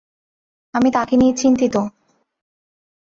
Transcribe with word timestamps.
আমি 0.73 0.89
তাকে 0.91 1.15
নিয়ে 1.17 1.33
চিন্তিত। 1.33 1.75